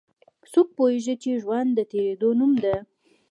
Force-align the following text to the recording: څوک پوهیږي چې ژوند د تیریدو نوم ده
څوک 0.51 0.67
پوهیږي 0.77 1.15
چې 1.23 1.39
ژوند 1.43 1.69
د 1.73 1.79
تیریدو 1.91 2.29
نوم 2.39 2.53
ده 2.63 2.75